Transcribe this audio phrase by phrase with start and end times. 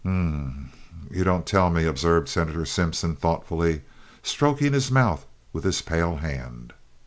[0.03, 0.71] "Um
[1.13, 3.83] m, you don't tell me," observed Senator Simpson, thoughtfully,
[4.23, 6.73] stroking his mouth with his pale hand.